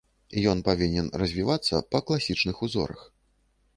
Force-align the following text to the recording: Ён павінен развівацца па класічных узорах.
Ён 0.53 0.61
павінен 0.69 1.11
развівацца 1.23 1.83
па 1.93 1.99
класічных 2.07 2.65
узорах. 2.69 3.01